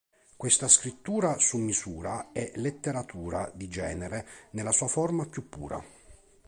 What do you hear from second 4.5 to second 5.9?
nella sua forma più pura.